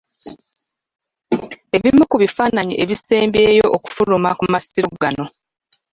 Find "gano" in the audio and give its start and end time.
5.01-5.25